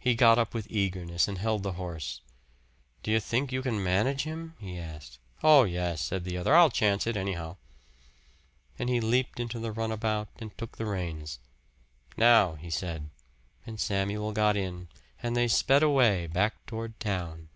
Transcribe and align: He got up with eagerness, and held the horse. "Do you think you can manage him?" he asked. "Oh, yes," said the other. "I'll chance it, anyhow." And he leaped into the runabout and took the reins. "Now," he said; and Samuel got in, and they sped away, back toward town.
He 0.00 0.16
got 0.16 0.40
up 0.40 0.54
with 0.54 0.66
eagerness, 0.68 1.28
and 1.28 1.38
held 1.38 1.62
the 1.62 1.74
horse. 1.74 2.20
"Do 3.04 3.12
you 3.12 3.20
think 3.20 3.52
you 3.52 3.62
can 3.62 3.80
manage 3.80 4.24
him?" 4.24 4.56
he 4.58 4.76
asked. 4.76 5.20
"Oh, 5.40 5.62
yes," 5.62 6.00
said 6.02 6.24
the 6.24 6.36
other. 6.36 6.52
"I'll 6.56 6.68
chance 6.68 7.06
it, 7.06 7.16
anyhow." 7.16 7.58
And 8.76 8.88
he 8.88 9.00
leaped 9.00 9.38
into 9.38 9.60
the 9.60 9.70
runabout 9.70 10.26
and 10.40 10.58
took 10.58 10.78
the 10.78 10.86
reins. 10.86 11.38
"Now," 12.16 12.54
he 12.56 12.70
said; 12.70 13.08
and 13.64 13.78
Samuel 13.78 14.32
got 14.32 14.56
in, 14.56 14.88
and 15.22 15.36
they 15.36 15.46
sped 15.46 15.84
away, 15.84 16.26
back 16.26 16.66
toward 16.66 16.98
town. 16.98 17.48